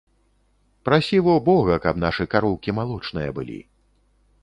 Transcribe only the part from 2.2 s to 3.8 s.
кароўкі малочныя былі.